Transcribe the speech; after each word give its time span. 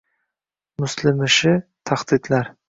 Muslimishi— 0.83 1.53
tahdidlar. 1.93 2.51